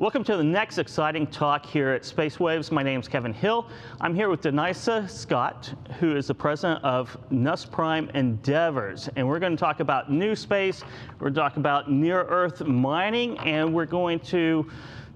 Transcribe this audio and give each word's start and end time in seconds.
Welcome 0.00 0.24
to 0.24 0.36
the 0.38 0.42
next 0.42 0.78
exciting 0.78 1.26
talk 1.26 1.66
here 1.66 1.90
at 1.90 2.06
Space 2.06 2.40
Waves. 2.40 2.72
My 2.72 2.82
name 2.82 3.00
is 3.00 3.06
Kevin 3.06 3.34
Hill. 3.34 3.68
I'm 4.00 4.14
here 4.14 4.30
with 4.30 4.40
Denisa 4.40 5.10
Scott, 5.10 5.74
who 5.98 6.16
is 6.16 6.28
the 6.28 6.34
president 6.34 6.82
of 6.82 7.18
NUS 7.30 7.66
Prime 7.66 8.08
Endeavors. 8.14 9.10
And 9.16 9.28
we're 9.28 9.38
going 9.38 9.54
to 9.54 9.60
talk 9.60 9.80
about 9.80 10.10
new 10.10 10.34
space, 10.34 10.82
we're 11.18 11.28
going 11.28 11.34
to 11.34 11.40
talk 11.40 11.56
about 11.58 11.92
near 11.92 12.22
Earth 12.22 12.62
mining, 12.62 13.36
and 13.40 13.74
we're 13.74 13.84
going 13.84 14.20
to 14.20 14.70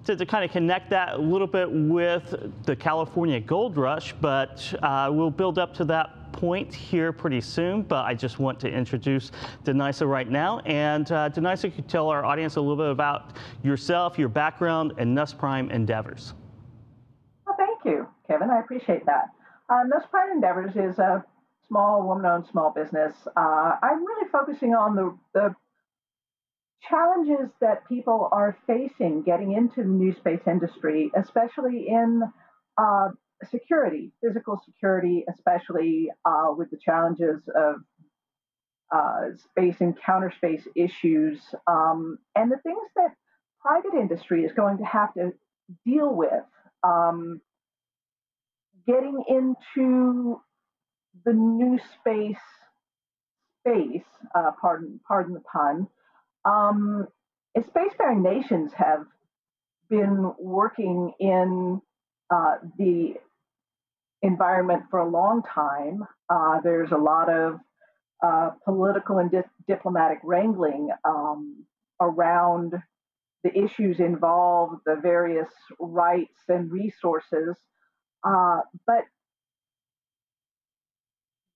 to, 0.05 0.17
to, 0.17 0.27
kind 0.27 0.45
of 0.45 0.51
connect 0.51 0.91
that 0.91 1.15
a 1.15 1.19
little 1.19 1.47
bit 1.47 1.67
with 1.73 2.53
the 2.65 2.77
California 2.77 3.41
gold 3.41 3.79
rush, 3.79 4.13
but 4.21 4.75
uh, 4.83 5.09
we'll 5.11 5.31
build 5.31 5.59
up 5.59 5.73
to 5.77 5.85
that 5.87 6.24
point 6.35 6.75
here 6.75 7.13
pretty 7.13 7.41
soon, 7.41 7.83
but 7.83 8.05
I 8.05 8.13
just 8.13 8.39
want 8.39 8.59
to 8.61 8.69
introduce 8.69 9.31
Denisa 9.65 10.07
right 10.07 10.29
now. 10.29 10.59
And 10.61 11.11
uh, 11.11 11.31
Denisa, 11.31 11.75
could 11.75 11.89
tell 11.89 12.09
our 12.09 12.25
audience 12.25 12.57
a 12.57 12.61
little 12.61 12.77
bit 12.77 12.91
about 12.91 13.37
yourself, 13.63 14.19
your 14.19 14.29
background, 14.29 14.93
and 14.99 15.15
NUS 15.15 15.33
Prime 15.33 15.71
Endeavors. 15.71 16.35
Well, 17.47 17.57
thank 17.57 17.85
you, 17.85 18.09
Kevin. 18.27 18.51
I 18.51 18.61
appreciate 18.61 19.07
that. 19.07 19.27
Uh, 19.69 19.85
Nusprime 19.85 20.33
Endeavors 20.33 20.73
is 20.77 20.99
a 20.99 21.25
small, 21.69 22.03
woman-owned 22.07 22.47
small 22.51 22.73
business. 22.75 23.15
Uh, 23.37 23.77
I'm 23.83 24.05
really 24.05 24.29
focusing 24.31 24.75
on 24.75 24.95
the, 24.97 25.17
the 25.33 25.55
challenges 26.89 27.51
that 27.61 27.89
people 27.89 28.29
are 28.33 28.59
facing 28.67 29.23
getting 29.23 29.53
into 29.53 29.83
the 29.83 29.89
new 29.89 30.13
space 30.15 30.43
industry, 30.47 31.11
especially 31.17 31.87
in 31.89 32.23
uh, 32.77 33.09
security, 33.51 34.13
physical 34.23 34.61
security, 34.65 35.25
especially 35.33 36.11
uh, 36.25 36.53
with 36.57 36.71
the 36.71 36.77
challenges 36.77 37.43
of 37.55 37.77
uh, 38.93 39.35
space 39.37 39.77
and 39.81 39.95
counter 40.01 40.33
space 40.37 40.67
issues, 40.75 41.41
um, 41.67 42.19
and 42.37 42.51
the 42.51 42.59
things 42.59 42.89
that 42.97 43.15
private 43.61 43.95
industry 43.99 44.45
is 44.45 44.53
going 44.53 44.79
to 44.79 44.85
have 44.85 45.13
to 45.15 45.33
deal 45.85 46.15
with. 46.15 46.45
Um, 46.83 47.41
getting 48.87 49.25
into 49.29 50.41
the 51.25 51.33
new 51.33 51.79
space 51.99 52.37
space, 53.61 54.05
uh, 54.35 54.51
pardon 54.61 55.01
pardon 55.07 55.35
the 55.35 55.41
pun. 55.41 55.89
Um, 56.45 57.09
spacefaring 57.57 58.23
nations 58.23 58.73
have 58.75 59.07
been 59.89 60.33
working 60.39 61.13
in 61.19 61.81
uh, 62.31 62.57
the 62.79 63.15
environment 64.25 64.83
for 64.91 64.99
a 65.01 65.09
long 65.09 65.43
time. 65.43 66.03
Uh, 66.31 66.61
there's 66.65 66.91
a 66.93 66.97
lot 66.97 67.31
of 67.31 67.61
uh, 68.23 68.51
political 68.65 69.19
and 69.19 69.31
di- 69.31 69.43
diplomatic 69.69 70.19
wrangling 70.25 70.89
um, 71.05 71.65
around 72.01 72.73
the 73.45 73.57
issues 73.57 74.01
involved, 74.01 74.81
the 74.87 74.97
various 74.97 75.51
rights 75.79 76.41
and 76.49 76.73
resources. 76.73 77.57
Uh, 78.27 78.61
but 78.87 79.05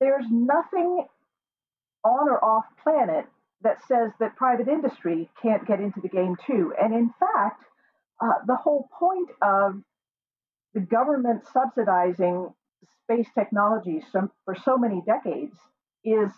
there's 0.01 0.27
nothing 0.31 1.07
on 2.05 2.29
or 2.29 2.45
off 2.45 2.67
planet 2.83 3.25
that 3.63 3.79
says 3.89 4.13
that 4.21 4.37
private 4.37 4.69
industry 4.69 5.31
can't 5.43 5.67
get 5.67 5.81
into 5.81 6.01
the 6.01 6.09
game 6.09 6.37
too. 6.47 6.73
And 6.81 6.95
in 6.95 7.11
fact, 7.19 7.65
uh, 8.23 8.45
the 8.47 8.57
whole 8.57 8.89
point 8.99 9.31
of 9.41 9.81
the 10.75 10.81
government 10.81 11.45
subsidizing 11.53 12.53
space 13.11 13.27
technologies 13.35 14.03
for 14.13 14.57
so 14.65 14.77
many 14.77 15.03
decades 15.07 15.55
is 16.05 16.31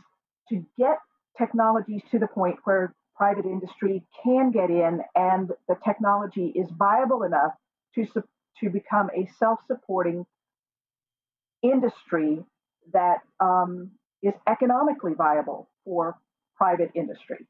to 0.49 0.65
get 0.79 0.99
technologies 1.37 2.03
to 2.11 2.19
the 2.19 2.29
point 2.29 2.57
where 2.65 2.95
private 3.17 3.45
industry 3.45 4.03
can 4.23 4.51
get 4.51 4.71
in 4.71 5.01
and 5.15 5.51
the 5.69 5.77
technology 5.85 6.53
is 6.55 6.69
viable 6.79 7.23
enough 7.23 7.53
to, 7.95 8.07
to 8.59 8.71
become 8.71 9.11
a 9.17 9.29
self-supporting 9.39 10.25
industry 11.63 12.43
that 12.93 13.19
um, 13.41 13.91
is 14.23 14.35
economically 14.49 15.13
viable 15.15 15.69
for 15.85 16.17
private 16.57 16.91
industry. 16.95 17.47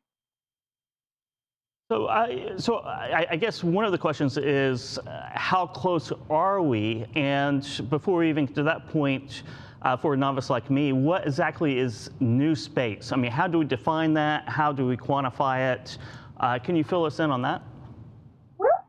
So, 1.90 2.06
I, 2.06 2.52
so 2.56 2.76
I, 2.76 3.26
I, 3.32 3.36
guess 3.36 3.64
one 3.64 3.84
of 3.84 3.90
the 3.90 3.98
questions 3.98 4.36
is 4.36 4.96
uh, 4.98 5.28
how 5.32 5.66
close 5.66 6.12
are 6.30 6.62
we? 6.62 7.04
And 7.16 7.68
before 7.90 8.18
we 8.18 8.28
even 8.28 8.46
get 8.46 8.54
to 8.54 8.62
that 8.62 8.86
point, 8.90 9.42
uh, 9.82 9.96
for 9.96 10.14
a 10.14 10.16
novice 10.16 10.50
like 10.50 10.70
me, 10.70 10.92
what 10.92 11.26
exactly 11.26 11.80
is 11.80 12.08
new 12.20 12.54
space? 12.54 13.10
I 13.10 13.16
mean, 13.16 13.32
how 13.32 13.48
do 13.48 13.58
we 13.58 13.64
define 13.64 14.14
that? 14.14 14.48
How 14.48 14.70
do 14.70 14.86
we 14.86 14.96
quantify 14.96 15.74
it? 15.74 15.98
Uh, 16.38 16.60
can 16.60 16.76
you 16.76 16.84
fill 16.84 17.04
us 17.06 17.18
in 17.18 17.32
on 17.32 17.42
that? 17.42 17.60
Well, 18.56 18.86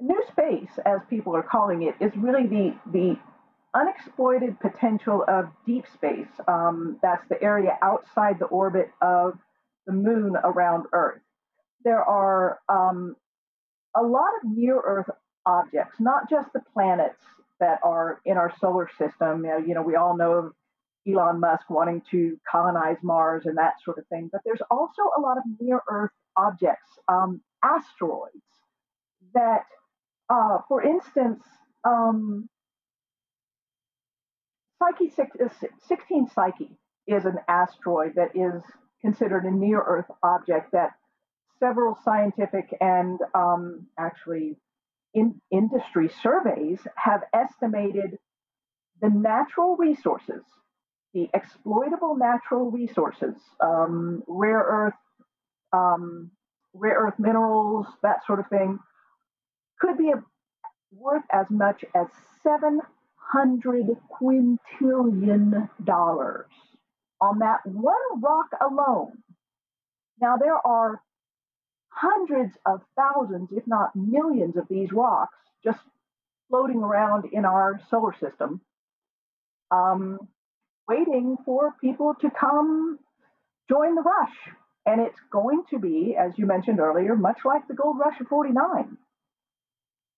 new 0.00 0.20
space, 0.28 0.80
as 0.84 0.98
people 1.08 1.36
are 1.36 1.44
calling 1.44 1.82
it, 1.82 1.94
is 2.00 2.10
really 2.16 2.48
the 2.48 2.74
the 2.90 3.16
unexploited 3.72 4.58
potential 4.58 5.24
of 5.28 5.46
deep 5.64 5.84
space. 5.94 6.26
Um, 6.48 6.98
that's 7.02 7.22
the 7.28 7.40
area 7.40 7.78
outside 7.82 8.40
the 8.40 8.46
orbit 8.46 8.90
of 9.00 9.38
the 9.86 9.92
moon 9.92 10.34
around 10.42 10.86
Earth 10.92 11.20
there 11.86 12.02
are 12.02 12.58
um, 12.68 13.14
a 13.96 14.02
lot 14.02 14.28
of 14.42 14.50
near 14.50 14.80
Earth 14.84 15.08
objects, 15.46 16.00
not 16.00 16.28
just 16.28 16.52
the 16.52 16.60
planets 16.74 17.22
that 17.60 17.78
are 17.84 18.20
in 18.26 18.36
our 18.36 18.52
solar 18.60 18.90
system. 18.98 19.44
You 19.44 19.50
know, 19.50 19.58
you 19.58 19.74
know, 19.74 19.82
we 19.82 19.94
all 19.94 20.16
know 20.16 20.32
of 20.32 20.52
Elon 21.08 21.38
Musk 21.38 21.70
wanting 21.70 22.02
to 22.10 22.38
colonize 22.50 22.96
Mars 23.02 23.44
and 23.46 23.56
that 23.56 23.74
sort 23.84 23.98
of 23.98 24.06
thing, 24.08 24.28
but 24.32 24.40
there's 24.44 24.60
also 24.68 25.02
a 25.16 25.20
lot 25.20 25.38
of 25.38 25.44
near 25.60 25.80
Earth 25.88 26.10
objects, 26.36 26.90
um, 27.06 27.40
asteroids 27.62 28.34
that, 29.32 29.62
uh, 30.28 30.58
for 30.66 30.82
instance, 30.82 31.40
um, 31.84 32.48
Psyche 34.82 35.12
16 35.88 36.28
Psyche 36.34 36.76
is 37.06 37.24
an 37.24 37.38
asteroid 37.46 38.16
that 38.16 38.34
is 38.34 38.60
considered 39.00 39.44
a 39.44 39.50
near 39.52 39.80
Earth 39.80 40.10
object 40.24 40.72
that 40.72 40.90
several 41.58 41.98
scientific 42.04 42.76
and 42.80 43.18
um, 43.34 43.86
actually 43.98 44.56
in 45.14 45.40
industry 45.50 46.10
surveys 46.22 46.80
have 46.96 47.22
estimated 47.32 48.18
the 49.00 49.08
natural 49.08 49.76
resources, 49.76 50.42
the 51.14 51.28
exploitable 51.34 52.16
natural 52.16 52.70
resources, 52.70 53.34
um, 53.60 54.22
rare 54.26 54.58
earth, 54.58 54.94
um, 55.72 56.30
rare 56.74 56.98
earth 56.98 57.14
minerals, 57.18 57.86
that 58.02 58.24
sort 58.26 58.40
of 58.40 58.46
thing, 58.48 58.78
could 59.80 59.96
be 59.96 60.10
a, 60.10 60.22
worth 60.92 61.24
as 61.32 61.46
much 61.50 61.84
as 61.94 62.06
seven 62.42 62.80
hundred 63.16 63.86
quintillion 64.20 65.68
dollars 65.84 66.46
on 67.20 67.38
that 67.40 67.60
one 67.64 68.20
rock 68.20 68.46
alone. 68.60 69.12
Now 70.20 70.36
there 70.36 70.54
are 70.54 71.00
hundreds 71.96 72.52
of 72.66 72.82
thousands, 72.94 73.48
if 73.52 73.66
not 73.66 73.96
millions, 73.96 74.56
of 74.56 74.68
these 74.68 74.92
rocks 74.92 75.38
just 75.64 75.80
floating 76.48 76.82
around 76.82 77.24
in 77.32 77.44
our 77.44 77.80
solar 77.90 78.14
system, 78.20 78.60
um, 79.70 80.18
waiting 80.88 81.36
for 81.44 81.72
people 81.80 82.14
to 82.20 82.30
come 82.30 82.98
join 83.68 83.94
the 83.94 84.02
rush. 84.02 84.36
And 84.84 85.00
it's 85.00 85.18
going 85.32 85.64
to 85.70 85.78
be, 85.78 86.14
as 86.16 86.32
you 86.36 86.46
mentioned 86.46 86.78
earlier, 86.78 87.16
much 87.16 87.38
like 87.44 87.66
the 87.66 87.74
gold 87.74 87.96
rush 87.98 88.20
of 88.20 88.28
49. 88.28 88.96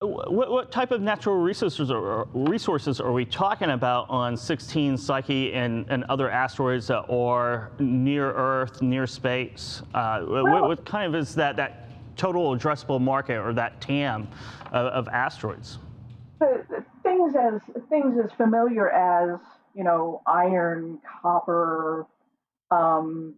What, 0.01 0.53
what, 0.53 0.71
type 0.71 0.93
of 0.93 1.01
natural 1.01 1.39
resources 1.39 1.91
are, 1.91 2.29
resources 2.33 3.01
are 3.01 3.11
we 3.11 3.25
talking 3.25 3.71
about 3.71 4.09
on 4.09 4.37
16 4.37 4.97
Psyche 4.97 5.53
and, 5.55 5.87
and 5.89 6.05
other 6.05 6.31
asteroids 6.31 6.87
that 6.87 7.11
are 7.11 7.73
near 7.81 8.33
Earth, 8.33 8.81
near 8.81 9.09
space? 9.09 9.83
Uh, 9.95 10.25
well, 10.25 10.45
what, 10.45 10.63
what, 10.69 10.87
kind 10.87 11.13
of 11.13 11.21
is 11.21 11.35
that, 11.35 11.57
that 11.57 11.91
total 12.17 12.57
addressable 12.57 13.01
market 13.01 13.39
or 13.39 13.53
that 13.55 13.81
TAM 13.81 14.29
of, 14.67 14.87
of 14.87 15.09
asteroids? 15.09 15.79
things 17.03 17.35
as 17.35 17.61
things 17.89 18.17
as 18.23 18.31
familiar 18.37 18.91
as 18.91 19.41
you 19.75 19.83
know 19.83 20.23
iron, 20.29 21.01
copper, 21.21 22.07
um, 22.71 23.35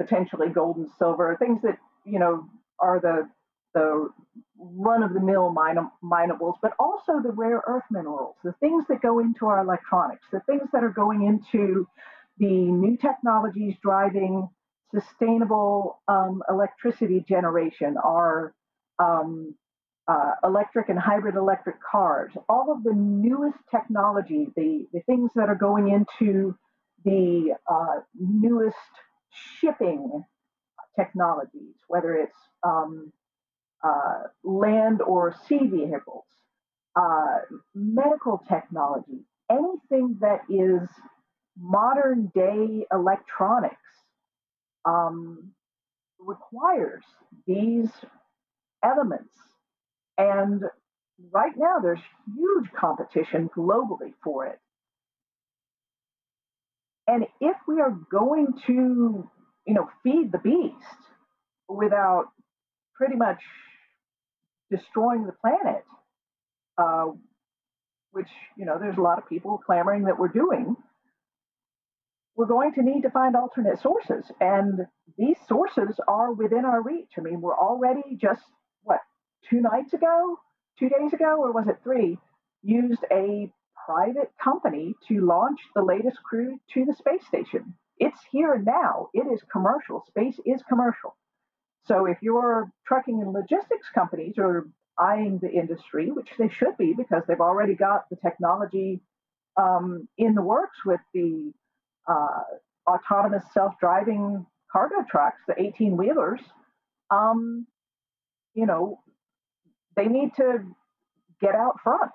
potentially 0.00 0.50
gold 0.50 0.76
and 0.76 0.88
silver, 0.98 1.36
things 1.40 1.60
that 1.62 1.78
you 2.04 2.20
know 2.20 2.46
are 2.78 3.00
the 3.00 3.28
the 3.76 4.10
run 4.58 5.02
of 5.04 5.14
the 5.14 5.20
mill 5.20 5.52
min- 5.52 5.90
minables, 6.02 6.56
but 6.62 6.72
also 6.80 7.20
the 7.22 7.32
rare 7.32 7.62
earth 7.68 7.84
minerals, 7.90 8.36
the 8.42 8.54
things 8.60 8.84
that 8.88 9.02
go 9.02 9.20
into 9.20 9.46
our 9.46 9.60
electronics, 9.60 10.26
the 10.32 10.40
things 10.40 10.68
that 10.72 10.82
are 10.82 10.90
going 10.90 11.24
into 11.24 11.86
the 12.38 12.46
new 12.48 12.96
technologies 12.96 13.76
driving 13.82 14.48
sustainable 14.94 16.00
um, 16.08 16.42
electricity 16.50 17.24
generation, 17.28 17.96
our 18.02 18.54
um, 18.98 19.54
uh, 20.08 20.32
electric 20.44 20.88
and 20.88 20.98
hybrid 20.98 21.36
electric 21.36 21.76
cars, 21.82 22.32
all 22.48 22.72
of 22.72 22.82
the 22.84 22.94
newest 22.94 23.58
technology, 23.70 24.48
the, 24.56 24.86
the 24.94 25.00
things 25.02 25.30
that 25.36 25.50
are 25.50 25.56
going 25.56 25.90
into 25.90 26.56
the 27.04 27.54
uh, 27.70 28.00
newest 28.18 28.76
shipping 29.60 30.24
technologies, 30.98 31.74
whether 31.88 32.14
it's 32.14 32.36
um, 32.64 33.12
uh, 33.86 34.28
land 34.42 35.00
or 35.02 35.34
sea 35.48 35.66
vehicles, 35.66 36.24
uh, 36.96 37.38
medical 37.74 38.42
technology, 38.48 39.24
anything 39.50 40.16
that 40.20 40.40
is 40.48 40.88
modern 41.58 42.30
day 42.34 42.86
electronics 42.92 43.76
um, 44.84 45.50
requires 46.18 47.04
these 47.46 47.90
elements. 48.84 49.32
And 50.18 50.62
right 51.32 51.52
now, 51.56 51.78
there's 51.82 52.00
huge 52.34 52.70
competition 52.72 53.50
globally 53.56 54.12
for 54.22 54.46
it. 54.46 54.58
And 57.06 57.26
if 57.40 57.56
we 57.68 57.80
are 57.80 57.96
going 58.10 58.48
to, 58.66 59.30
you 59.66 59.74
know, 59.74 59.88
feed 60.02 60.32
the 60.32 60.38
beast 60.38 60.74
without 61.68 62.26
pretty 62.96 63.16
much 63.16 63.40
destroying 64.70 65.26
the 65.26 65.32
planet, 65.32 65.84
uh, 66.78 67.06
which, 68.12 68.28
you 68.56 68.64
know, 68.64 68.78
there's 68.78 68.96
a 68.96 69.02
lot 69.02 69.18
of 69.18 69.28
people 69.28 69.58
clamoring 69.64 70.04
that 70.04 70.18
we're 70.18 70.28
doing, 70.28 70.76
we're 72.34 72.46
going 72.46 72.72
to 72.74 72.82
need 72.82 73.02
to 73.02 73.10
find 73.10 73.34
alternate 73.34 73.80
sources. 73.80 74.30
And 74.40 74.86
these 75.16 75.36
sources 75.48 75.98
are 76.06 76.32
within 76.32 76.64
our 76.64 76.82
reach. 76.82 77.10
I 77.18 77.22
mean, 77.22 77.40
we're 77.40 77.58
already 77.58 78.16
just, 78.20 78.42
what, 78.82 79.00
two 79.48 79.60
nights 79.60 79.94
ago, 79.94 80.36
two 80.78 80.88
days 80.88 81.12
ago, 81.12 81.36
or 81.38 81.52
was 81.52 81.66
it 81.68 81.78
three, 81.82 82.18
used 82.62 83.04
a 83.10 83.50
private 83.86 84.32
company 84.42 84.94
to 85.08 85.24
launch 85.24 85.60
the 85.74 85.82
latest 85.82 86.18
crew 86.22 86.58
to 86.74 86.84
the 86.84 86.94
space 86.94 87.24
station. 87.26 87.74
It's 87.98 88.18
here 88.30 88.58
now. 88.58 89.08
It 89.14 89.26
is 89.32 89.40
commercial. 89.50 90.04
Space 90.08 90.38
is 90.44 90.62
commercial. 90.68 91.16
So 91.86 92.06
if 92.06 92.18
your 92.20 92.70
trucking 92.86 93.22
and 93.22 93.32
logistics 93.32 93.88
companies 93.94 94.34
are 94.38 94.66
eyeing 94.98 95.38
the 95.38 95.50
industry, 95.50 96.10
which 96.10 96.28
they 96.38 96.48
should 96.48 96.76
be 96.78 96.94
because 96.94 97.22
they've 97.28 97.40
already 97.40 97.74
got 97.74 98.08
the 98.10 98.16
technology 98.16 99.00
um, 99.56 100.08
in 100.18 100.34
the 100.34 100.42
works 100.42 100.78
with 100.84 101.00
the 101.14 101.52
uh, 102.08 102.42
autonomous 102.88 103.44
self-driving 103.52 104.46
cargo 104.70 105.04
trucks, 105.08 105.40
the 105.46 105.60
18 105.60 105.96
wheelers, 105.96 106.40
um, 107.10 107.66
you 108.54 108.66
know, 108.66 109.00
they 109.96 110.06
need 110.06 110.34
to 110.36 110.58
get 111.40 111.54
out 111.54 111.80
front 111.82 112.12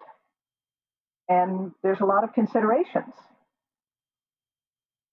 and 1.30 1.72
there's 1.82 2.02
a 2.02 2.06
lot 2.06 2.24
of 2.24 2.34
considerations. 2.34 3.14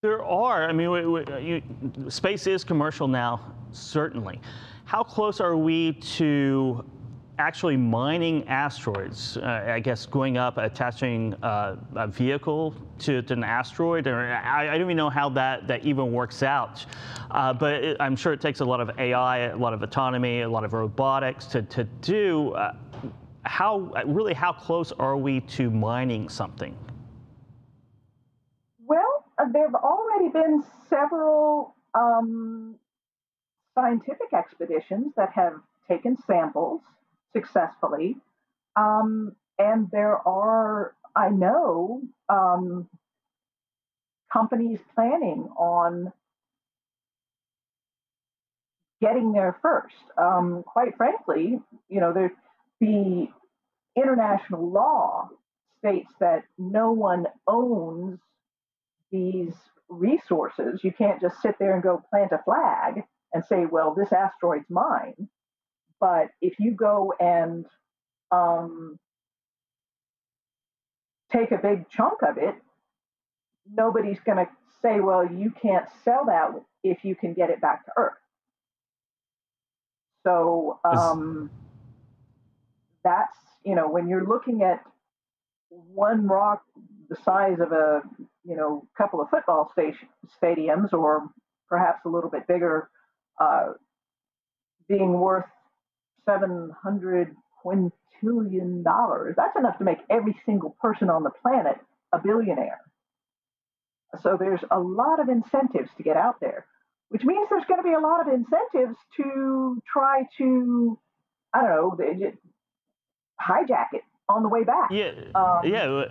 There 0.01 0.23
are. 0.23 0.63
I 0.63 0.71
mean, 0.71 0.91
we, 0.91 1.05
we, 1.05 1.25
you, 1.41 1.61
space 2.09 2.47
is 2.47 2.63
commercial 2.63 3.05
now, 3.05 3.53
certainly. 3.73 4.39
How 4.85 5.03
close 5.03 5.41
are 5.41 5.57
we 5.57 5.91
to 5.91 6.85
actually 7.37 7.75
mining 7.75 8.47
asteroids? 8.47 9.35
Uh, 9.35 9.65
I 9.67 9.81
guess 9.81 10.05
going 10.05 10.37
up, 10.37 10.57
attaching 10.57 11.33
uh, 11.43 11.75
a 11.95 12.07
vehicle 12.07 12.73
to, 12.99 13.21
to, 13.23 13.33
an 13.33 13.43
asteroid, 13.43 14.07
or 14.07 14.31
I, 14.31 14.69
I, 14.69 14.77
don't 14.77 14.85
even 14.85 14.95
know 14.95 15.09
how 15.09 15.27
that, 15.31 15.67
that 15.67 15.83
even 15.83 16.13
works 16.13 16.43
out. 16.43 16.85
Uh, 17.29 17.51
but 17.51 17.83
it, 17.83 17.97
I'm 17.99 18.15
sure 18.15 18.31
it 18.31 18.39
takes 18.39 18.61
a 18.61 18.65
lot 18.65 18.79
of 18.79 18.97
AI, 18.97 19.49
a 19.49 19.57
lot 19.57 19.73
of 19.73 19.83
autonomy, 19.83 20.43
a 20.43 20.49
lot 20.49 20.63
of 20.63 20.71
robotics 20.71 21.43
to, 21.47 21.61
to 21.63 21.83
do. 21.83 22.53
Uh, 22.53 22.73
how 23.43 23.91
really 24.05 24.33
how 24.33 24.53
close 24.53 24.93
are 24.93 25.17
we 25.17 25.41
to 25.41 25.69
mining 25.69 26.29
something? 26.29 26.77
There 29.51 29.65
have 29.65 29.75
already 29.75 30.29
been 30.29 30.63
several 30.89 31.75
um, 31.95 32.75
scientific 33.75 34.33
expeditions 34.33 35.13
that 35.17 35.31
have 35.33 35.53
taken 35.87 36.17
samples 36.27 36.81
successfully, 37.33 38.15
um, 38.75 39.35
and 39.57 39.89
there 39.91 40.17
are, 40.27 40.93
I 41.15 41.29
know, 41.29 42.01
um, 42.29 42.87
companies 44.31 44.79
planning 44.93 45.49
on 45.57 46.13
getting 49.01 49.31
there 49.31 49.57
first. 49.61 49.95
Um, 50.17 50.63
quite 50.63 50.95
frankly, 50.97 51.59
you 51.89 51.99
know, 51.99 52.13
there, 52.13 52.33
the 52.79 53.27
international 53.95 54.69
law 54.69 55.29
states 55.79 56.11
that 56.19 56.43
no 56.57 56.91
one 56.91 57.25
owns 57.47 58.19
these 59.11 59.53
resources. 59.87 60.81
You 60.83 60.91
can't 60.91 61.21
just 61.21 61.41
sit 61.41 61.55
there 61.59 61.73
and 61.73 61.83
go 61.83 62.03
plant 62.09 62.31
a 62.31 62.39
flag 62.43 63.03
and 63.33 63.43
say, 63.45 63.65
well, 63.65 63.93
this 63.93 64.11
asteroid's 64.11 64.69
mine. 64.69 65.29
But 65.99 66.29
if 66.41 66.59
you 66.59 66.71
go 66.71 67.13
and 67.19 67.65
um, 68.31 68.97
take 71.31 71.51
a 71.51 71.57
big 71.57 71.89
chunk 71.89 72.21
of 72.21 72.37
it, 72.37 72.55
nobody's 73.71 74.19
going 74.25 74.37
to 74.37 74.47
say, 74.81 74.99
well, 74.99 75.25
you 75.29 75.51
can't 75.61 75.85
sell 76.03 76.25
that 76.25 76.51
if 76.83 77.03
you 77.03 77.15
can 77.15 77.33
get 77.33 77.49
it 77.49 77.59
back 77.59 77.85
to 77.85 77.91
Earth. 77.97 78.13
So 80.23 80.79
um, 80.83 81.49
that's 83.03 83.37
you 83.63 83.75
know, 83.75 83.87
when 83.87 84.07
you're 84.07 84.25
looking 84.25 84.63
at 84.63 84.83
one 85.69 86.27
rock 86.27 86.63
the 87.09 87.15
size 87.23 87.59
of 87.59 87.71
a, 87.71 88.01
you 88.49 88.55
know, 88.55 88.87
a 88.93 88.97
couple 88.97 89.21
of 89.21 89.29
football 89.29 89.69
station, 89.71 90.07
stadiums 90.41 90.91
or 90.91 91.29
perhaps 91.69 92.01
a 92.05 92.09
little 92.09 92.31
bit 92.31 92.47
bigger, 92.47 92.89
uh, 93.39 93.73
being 94.87 95.13
worth 95.13 95.45
700 96.25 97.35
quintillion 97.63 98.83
dollars, 98.83 99.35
that's 99.37 99.55
enough 99.55 99.77
to 99.77 99.83
make 99.83 99.99
every 100.09 100.35
single 100.45 100.75
person 100.81 101.11
on 101.11 101.23
the 101.23 101.29
planet 101.29 101.77
a 102.11 102.17
billionaire. 102.17 102.81
So 104.23 104.35
there's 104.39 104.61
a 104.71 104.79
lot 104.79 105.19
of 105.19 105.29
incentives 105.29 105.91
to 105.97 106.03
get 106.03 106.17
out 106.17 106.39
there, 106.41 106.65
which 107.09 107.23
means 107.23 107.47
there's 107.51 107.65
going 107.65 107.79
to 107.79 107.87
be 107.87 107.93
a 107.93 107.99
lot 107.99 108.27
of 108.27 108.33
incentives 108.33 108.97
to 109.17 109.79
try 109.91 110.23
to, 110.39 110.97
I 111.53 111.61
don't 111.61 111.69
know, 111.69 112.31
hijack 113.39 113.93
it 113.93 114.01
on 114.27 114.41
the 114.41 114.49
way 114.49 114.63
back. 114.63 114.89
Yeah, 114.91 115.11
um, 115.35 115.61
yeah. 115.63 116.05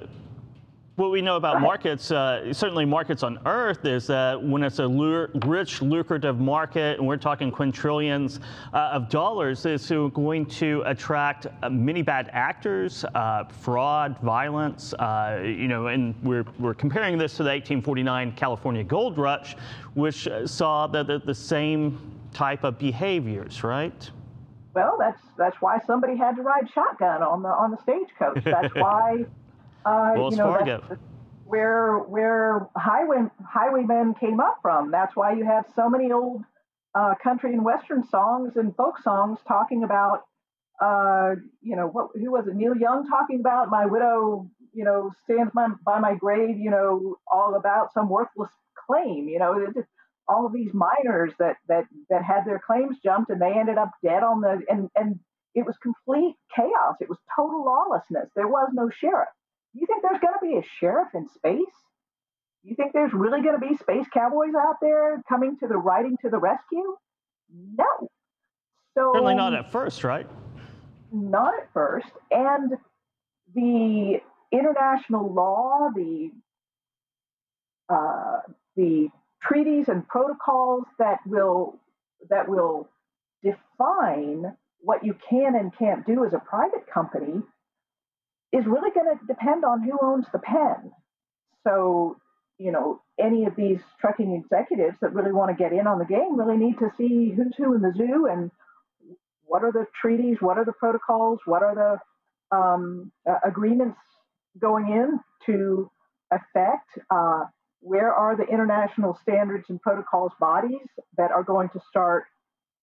What 0.98 1.12
we 1.12 1.22
know 1.22 1.36
about 1.36 1.60
markets, 1.60 2.10
uh, 2.10 2.52
certainly 2.52 2.84
markets 2.84 3.22
on 3.22 3.38
Earth, 3.46 3.84
is 3.84 4.08
that 4.08 4.42
when 4.42 4.64
it's 4.64 4.80
a 4.80 4.84
lure, 4.84 5.30
rich, 5.46 5.80
lucrative 5.80 6.40
market, 6.40 6.98
and 6.98 7.06
we're 7.06 7.16
talking 7.16 7.52
quintillions 7.52 8.40
uh, 8.74 8.90
of 8.94 9.08
dollars, 9.08 9.64
it's 9.64 9.90
going 9.90 10.44
to 10.46 10.82
attract 10.86 11.46
uh, 11.62 11.70
many 11.70 12.02
bad 12.02 12.30
actors, 12.32 13.04
uh, 13.14 13.44
fraud, 13.44 14.18
violence. 14.24 14.92
Uh, 14.94 15.40
you 15.44 15.68
know, 15.68 15.86
and 15.86 16.16
we're, 16.24 16.44
we're 16.58 16.74
comparing 16.74 17.16
this 17.16 17.30
to 17.34 17.44
the 17.44 17.50
1849 17.50 18.32
California 18.32 18.82
gold 18.82 19.18
rush, 19.18 19.54
which 19.94 20.26
uh, 20.26 20.48
saw 20.48 20.88
the, 20.88 21.04
the, 21.04 21.20
the 21.20 21.34
same 21.34 21.96
type 22.34 22.64
of 22.64 22.76
behaviors, 22.76 23.62
right? 23.62 24.10
Well, 24.74 24.96
that's 24.98 25.22
that's 25.36 25.56
why 25.60 25.78
somebody 25.86 26.16
had 26.16 26.34
to 26.36 26.42
ride 26.42 26.68
shotgun 26.72 27.22
on 27.22 27.42
the 27.42 27.48
on 27.48 27.70
the 27.70 27.78
stagecoach. 27.82 28.44
That's 28.44 28.74
why 28.74 29.24
uh, 29.84 30.12
Wells 30.14 30.34
you 30.34 30.38
know 30.38 30.52
Fargo. 30.52 30.98
where 31.44 31.98
where 31.98 32.68
highway 32.76 33.28
highwaymen 33.46 34.14
came 34.14 34.40
up 34.40 34.58
from. 34.62 34.90
That's 34.90 35.14
why 35.16 35.32
you 35.32 35.44
have 35.44 35.64
so 35.74 35.88
many 35.88 36.12
old 36.12 36.42
uh, 36.94 37.14
country 37.22 37.52
and 37.52 37.64
western 37.64 38.04
songs 38.04 38.56
and 38.56 38.74
folk 38.76 38.98
songs 38.98 39.38
talking 39.46 39.84
about 39.84 40.24
uh, 40.80 41.34
you 41.62 41.76
know 41.76 41.86
what 41.86 42.10
who 42.14 42.30
was 42.30 42.46
it 42.46 42.54
Neil 42.54 42.76
Young 42.76 43.08
talking 43.08 43.40
about 43.40 43.70
my 43.70 43.86
widow 43.86 44.50
you 44.72 44.84
know 44.84 45.12
stands 45.24 45.52
by, 45.52 45.68
by 45.84 45.98
my 45.98 46.14
grave 46.14 46.58
you 46.58 46.70
know 46.70 47.16
all 47.30 47.54
about 47.56 47.92
some 47.92 48.08
worthless 48.08 48.50
claim 48.86 49.28
you 49.28 49.38
know 49.38 49.58
it, 49.58 49.84
all 50.28 50.46
of 50.46 50.52
these 50.52 50.70
miners 50.74 51.32
that 51.38 51.56
that 51.68 51.84
that 52.10 52.22
had 52.22 52.44
their 52.44 52.60
claims 52.64 52.96
jumped 53.02 53.30
and 53.30 53.40
they 53.40 53.52
ended 53.52 53.78
up 53.78 53.90
dead 54.04 54.22
on 54.22 54.40
the 54.40 54.62
and 54.68 54.90
and 54.94 55.18
it 55.54 55.66
was 55.66 55.76
complete 55.78 56.36
chaos. 56.54 56.96
It 57.00 57.08
was 57.08 57.18
total 57.34 57.64
lawlessness. 57.64 58.30
There 58.36 58.48
was 58.48 58.70
no 58.72 58.90
sheriff. 58.90 59.28
You 59.78 59.86
think 59.86 60.02
there's 60.02 60.20
going 60.20 60.34
to 60.34 60.44
be 60.44 60.56
a 60.56 60.68
sheriff 60.80 61.08
in 61.14 61.28
space? 61.28 61.74
Do 62.62 62.70
you 62.70 62.74
think 62.74 62.92
there's 62.92 63.12
really 63.12 63.42
going 63.42 63.60
to 63.60 63.66
be 63.66 63.76
space 63.76 64.06
cowboys 64.12 64.54
out 64.58 64.76
there 64.82 65.22
coming 65.28 65.56
to 65.58 65.68
the 65.68 65.76
riding 65.76 66.16
to 66.22 66.28
the 66.28 66.38
rescue? 66.38 66.96
No. 67.76 68.08
So 68.94 69.12
certainly 69.14 69.36
not 69.36 69.54
at 69.54 69.70
first, 69.70 70.02
right? 70.02 70.28
Not 71.12 71.54
at 71.54 71.72
first. 71.72 72.10
And 72.32 72.72
the 73.54 74.20
international 74.50 75.32
law, 75.32 75.90
the 75.94 76.32
uh, 77.88 78.40
the 78.76 79.08
treaties 79.40 79.88
and 79.88 80.06
protocols 80.08 80.84
that 80.98 81.20
will 81.24 81.78
that 82.28 82.48
will 82.48 82.88
define 83.44 84.56
what 84.80 85.04
you 85.04 85.14
can 85.30 85.54
and 85.54 85.76
can't 85.78 86.04
do 86.04 86.24
as 86.24 86.34
a 86.34 86.40
private 86.40 86.86
company 86.92 87.42
is 88.52 88.64
really 88.66 88.90
going 88.90 89.06
to 89.06 89.26
depend 89.26 89.64
on 89.64 89.82
who 89.82 89.98
owns 90.02 90.26
the 90.32 90.38
pen. 90.38 90.92
So, 91.64 92.16
you 92.58 92.72
know, 92.72 93.00
any 93.20 93.44
of 93.44 93.56
these 93.56 93.80
trucking 94.00 94.32
executives 94.34 94.96
that 95.00 95.12
really 95.12 95.32
want 95.32 95.56
to 95.56 95.62
get 95.62 95.72
in 95.72 95.86
on 95.86 95.98
the 95.98 96.04
game 96.04 96.38
really 96.38 96.56
need 96.56 96.78
to 96.78 96.90
see 96.96 97.32
who's 97.36 97.54
who 97.56 97.74
in 97.74 97.82
the 97.82 97.92
zoo 97.96 98.26
and 98.30 98.50
what 99.44 99.64
are 99.64 99.72
the 99.72 99.86
treaties? 100.00 100.38
What 100.40 100.58
are 100.58 100.64
the 100.64 100.72
protocols? 100.72 101.40
What 101.46 101.62
are 101.62 101.74
the 101.74 102.56
um, 102.56 103.12
uh, 103.28 103.38
agreements 103.44 103.98
going 104.58 104.88
in 104.88 105.20
to 105.46 105.90
affect? 106.30 106.88
Uh, 107.10 107.44
where 107.80 108.12
are 108.12 108.36
the 108.36 108.44
international 108.44 109.18
standards 109.22 109.66
and 109.68 109.80
protocols 109.80 110.32
bodies 110.40 110.88
that 111.16 111.30
are 111.30 111.42
going 111.42 111.68
to 111.70 111.80
start 111.88 112.24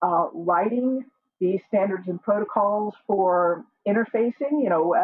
uh, 0.02 0.28
writing 0.34 1.04
these 1.40 1.60
standards 1.68 2.08
and 2.08 2.22
protocols 2.22 2.94
for 3.06 3.66
interfacing? 3.88 4.64
You 4.64 4.70
know, 4.70 4.96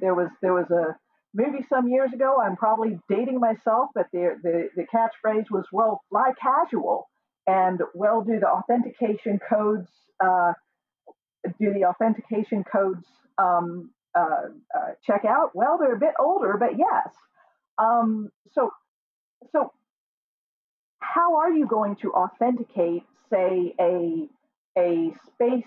there 0.00 0.14
was 0.14 0.30
there 0.42 0.54
was 0.54 0.70
a 0.70 0.96
movie 1.34 1.64
some 1.68 1.88
years 1.88 2.12
ago. 2.12 2.36
I'm 2.44 2.56
probably 2.56 2.98
dating 3.08 3.40
myself, 3.40 3.90
but 3.94 4.06
the 4.12 4.38
the, 4.42 4.68
the 4.76 4.86
catchphrase 4.94 5.50
was, 5.50 5.66
"Well, 5.72 6.02
fly 6.10 6.32
casual," 6.40 7.08
and 7.46 7.80
well, 7.94 8.22
do 8.22 8.38
the 8.40 8.48
authentication 8.48 9.38
codes 9.48 9.88
uh, 10.24 10.52
do 11.58 11.72
the 11.72 11.84
authentication 11.84 12.64
codes 12.64 13.06
um, 13.38 13.90
uh, 14.16 14.48
uh, 14.74 14.92
check 15.06 15.24
out? 15.24 15.50
Well, 15.54 15.78
they're 15.78 15.94
a 15.94 15.98
bit 15.98 16.14
older, 16.18 16.56
but 16.58 16.78
yes. 16.78 17.08
Um, 17.78 18.30
so, 18.52 18.70
so 19.52 19.72
how 21.00 21.36
are 21.36 21.50
you 21.50 21.66
going 21.66 21.96
to 21.96 22.12
authenticate, 22.12 23.02
say, 23.30 23.74
a 23.80 24.28
a 24.78 25.12
space 25.32 25.64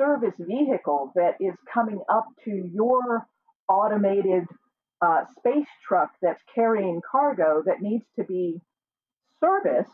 service 0.00 0.34
vehicle 0.38 1.12
that 1.14 1.34
is 1.40 1.54
coming 1.72 2.00
up 2.08 2.26
to 2.44 2.70
your 2.72 3.26
automated 3.68 4.44
uh, 5.02 5.24
space 5.38 5.68
truck 5.86 6.10
that's 6.22 6.42
carrying 6.54 7.00
cargo 7.10 7.62
that 7.66 7.82
needs 7.82 8.04
to 8.16 8.24
be 8.24 8.60
serviced 9.40 9.90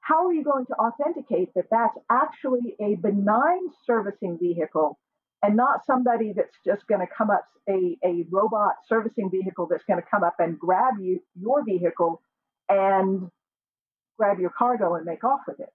how 0.00 0.26
are 0.26 0.32
you 0.32 0.42
going 0.42 0.66
to 0.66 0.74
authenticate 0.74 1.50
that 1.54 1.66
that's 1.70 1.96
actually 2.10 2.74
a 2.80 2.96
benign 2.96 3.60
servicing 3.86 4.38
vehicle 4.40 4.98
and 5.42 5.56
not 5.56 5.86
somebody 5.86 6.32
that's 6.34 6.56
just 6.64 6.86
going 6.86 7.00
to 7.00 7.06
come 7.16 7.30
up 7.30 7.44
a, 7.68 7.96
a 8.04 8.24
robot 8.30 8.74
servicing 8.88 9.30
vehicle 9.30 9.66
that's 9.70 9.84
going 9.84 10.00
to 10.00 10.06
come 10.10 10.24
up 10.24 10.34
and 10.38 10.58
grab 10.58 10.94
you 11.00 11.20
your 11.40 11.64
vehicle 11.64 12.20
and 12.68 13.30
grab 14.18 14.38
your 14.38 14.50
cargo 14.50 14.94
and 14.94 15.06
make 15.06 15.24
off 15.24 15.40
with 15.46 15.60
it? 15.60 15.72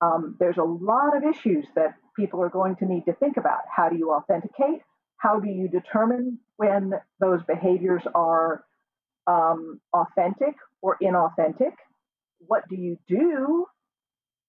Um, 0.00 0.36
there's 0.38 0.58
a 0.58 0.62
lot 0.62 1.16
of 1.16 1.24
issues 1.24 1.64
that 1.76 1.94
people 2.16 2.42
are 2.42 2.48
going 2.48 2.76
to 2.76 2.86
need 2.86 3.04
to 3.04 3.12
think 3.14 3.36
about. 3.36 3.60
How 3.74 3.88
do 3.88 3.96
you 3.96 4.12
authenticate? 4.12 4.82
How 5.18 5.38
do 5.40 5.48
you 5.48 5.68
determine 5.68 6.38
when 6.56 6.92
those 7.20 7.40
behaviors 7.44 8.02
are 8.14 8.64
um, 9.26 9.80
authentic 9.94 10.54
or 10.82 10.98
inauthentic? 11.02 11.72
What 12.38 12.68
do 12.68 12.76
you 12.76 12.98
do? 13.08 13.66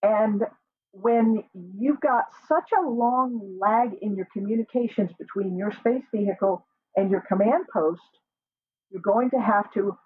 And 0.03 0.43
when 0.91 1.43
you've 1.53 1.99
got 2.01 2.25
such 2.47 2.69
a 2.77 2.87
long 2.87 3.57
lag 3.59 3.91
in 4.01 4.15
your 4.15 4.27
communications 4.33 5.11
between 5.17 5.57
your 5.57 5.71
space 5.71 6.03
vehicle 6.13 6.65
and 6.95 7.11
your 7.11 7.21
command 7.21 7.65
post, 7.71 8.01
you're 8.89 9.01
going 9.01 9.29
to 9.31 9.39
have 9.39 9.71
to 9.73 9.97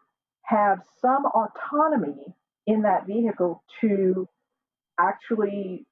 have 0.44 0.80
some 1.02 1.26
autonomy 1.26 2.36
in 2.68 2.82
that 2.84 3.08
vehicle 3.08 3.64
to 3.80 4.28
actually 5.00 5.86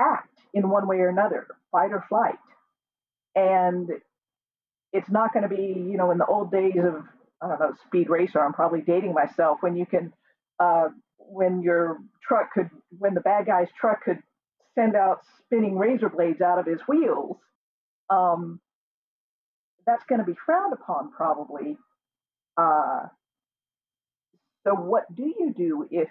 act 0.00 0.29
in 0.54 0.68
one 0.68 0.86
way 0.86 0.96
or 0.98 1.08
another, 1.08 1.46
fight 1.72 1.92
or 1.92 2.04
flight. 2.08 2.38
And 3.34 3.88
it's 4.92 5.10
not 5.10 5.32
going 5.32 5.48
to 5.48 5.54
be, 5.54 5.62
you 5.62 5.96
know, 5.96 6.10
in 6.10 6.18
the 6.18 6.26
old 6.26 6.50
days 6.50 6.76
of, 6.78 7.04
I 7.40 7.48
don't 7.48 7.60
know, 7.60 7.72
speed 7.86 8.08
racer, 8.08 8.40
I'm 8.40 8.52
probably 8.52 8.80
dating 8.80 9.14
myself, 9.14 9.58
when 9.60 9.76
you 9.76 9.86
can 9.86 10.12
uh, 10.58 10.88
when 11.18 11.62
your 11.62 11.98
truck 12.26 12.52
could, 12.52 12.70
when 12.98 13.14
the 13.14 13.20
bad 13.20 13.46
guy's 13.46 13.68
truck 13.80 14.04
could 14.04 14.18
send 14.74 14.94
out 14.94 15.20
spinning 15.38 15.78
razor 15.78 16.08
blades 16.08 16.40
out 16.40 16.58
of 16.58 16.66
his 16.66 16.80
wheels, 16.86 17.36
um, 18.10 18.60
that's 19.86 20.04
going 20.08 20.18
to 20.18 20.24
be 20.24 20.36
frowned 20.44 20.72
upon 20.72 21.10
probably. 21.12 21.76
Uh, 22.56 23.06
so 24.66 24.74
what 24.74 25.04
do 25.14 25.22
you 25.22 25.54
do 25.56 25.88
if 25.90 26.08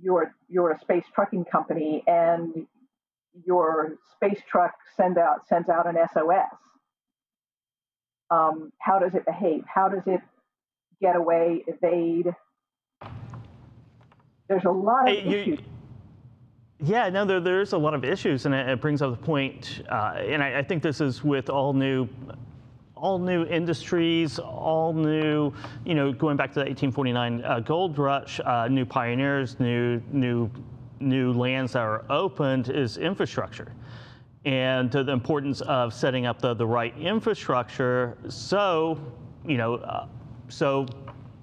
you're 0.00 0.34
you're 0.48 0.72
a 0.72 0.80
space 0.80 1.04
trucking 1.14 1.44
company 1.44 2.02
and 2.06 2.66
your 3.46 3.96
space 4.14 4.40
truck 4.48 4.74
send 4.96 5.18
out 5.18 5.46
sends 5.48 5.68
out 5.68 5.86
an 5.86 5.96
SOS? 6.12 6.56
Um, 8.30 8.72
how 8.78 8.98
does 8.98 9.14
it 9.14 9.26
behave? 9.26 9.64
How 9.72 9.88
does 9.88 10.04
it 10.06 10.20
get 11.00 11.16
away, 11.16 11.64
evade? 11.66 12.34
There's 14.48 14.64
a 14.64 14.70
lot 14.70 15.08
of 15.08 15.16
hey, 15.16 15.22
issues. 15.22 15.58
yeah, 16.80 17.08
no, 17.08 17.24
there, 17.24 17.40
there's 17.40 17.72
a 17.72 17.78
lot 17.78 17.94
of 17.94 18.04
issues, 18.04 18.46
and 18.46 18.54
it, 18.54 18.68
it 18.68 18.80
brings 18.80 19.02
up 19.02 19.10
the 19.10 19.24
point, 19.24 19.82
uh, 19.90 20.14
and 20.18 20.42
I, 20.42 20.58
I, 20.58 20.62
think 20.62 20.82
this 20.82 21.00
is 21.00 21.22
with 21.24 21.50
all 21.50 21.72
new, 21.72 22.08
all 22.94 23.18
new 23.18 23.44
industries, 23.44 24.38
all 24.38 24.92
new, 24.92 25.52
you 25.84 25.94
know, 25.94 26.12
going 26.12 26.36
back 26.36 26.50
to 26.50 26.54
the 26.54 26.66
1849 26.66 27.44
uh, 27.44 27.60
gold 27.60 27.98
rush, 27.98 28.40
uh, 28.44 28.68
new 28.68 28.84
pioneers, 28.84 29.58
new, 29.60 30.02
new, 30.10 30.50
new 31.02 31.32
lands 31.32 31.72
that 31.72 31.80
are 31.80 32.04
opened 32.10 32.68
is 32.68 32.96
infrastructure 32.96 33.72
and 34.44 34.90
the 34.90 35.08
importance 35.10 35.60
of 35.62 35.94
setting 35.94 36.26
up 36.26 36.40
the, 36.40 36.54
the 36.54 36.66
right 36.66 36.96
infrastructure 36.98 38.16
so, 38.28 38.98
you 39.46 39.56
know, 39.56 39.76
uh, 39.76 40.06
so, 40.48 40.86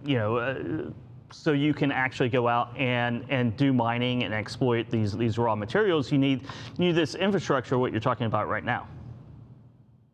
you 0.03 0.17
know, 0.17 0.37
uh, 0.37 0.91
so 1.31 1.51
you 1.51 1.73
can 1.73 1.91
actually 1.91 2.29
go 2.29 2.47
out 2.47 2.75
and, 2.77 3.23
and 3.29 3.55
do 3.55 3.71
mining 3.71 4.23
and 4.23 4.33
exploit 4.33 4.89
these, 4.89 5.15
these 5.15 5.37
raw 5.37 5.55
materials, 5.55 6.11
you 6.11 6.17
need, 6.17 6.41
you 6.77 6.85
need 6.85 6.95
this 6.95 7.15
infrastructure, 7.15 7.77
what 7.77 7.91
you're 7.91 8.01
talking 8.01 8.25
about 8.25 8.49
right 8.49 8.65
now. 8.65 8.87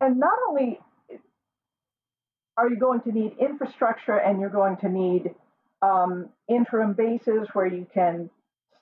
And 0.00 0.18
not 0.18 0.38
only 0.48 0.78
are 2.56 2.68
you 2.68 2.76
going 2.76 3.00
to 3.02 3.12
need 3.12 3.36
infrastructure 3.40 4.18
and 4.18 4.40
you're 4.40 4.50
going 4.50 4.76
to 4.78 4.88
need 4.88 5.34
um, 5.82 6.28
interim 6.48 6.92
bases 6.92 7.48
where 7.52 7.66
you 7.66 7.86
can 7.92 8.30